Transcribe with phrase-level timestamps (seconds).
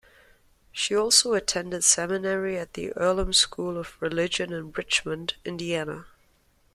[0.71, 6.07] She also attended seminary at the Earlham School of Religion in Richmond, Indiana.